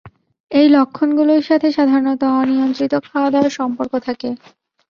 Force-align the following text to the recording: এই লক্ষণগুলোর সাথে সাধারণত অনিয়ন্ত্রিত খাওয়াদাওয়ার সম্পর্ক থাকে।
এই 0.51 0.67
লক্ষণগুলোর 0.71 1.41
সাথে 1.49 1.67
সাধারণত 1.71 2.21
অনিয়ন্ত্রিত 2.39 2.93
খাওয়াদাওয়ার 3.05 3.55
সম্পর্ক 3.59 3.93
থাকে। 4.07 4.29